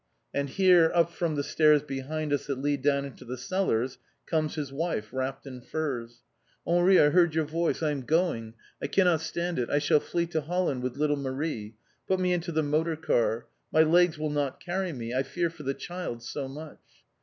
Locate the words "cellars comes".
3.37-4.55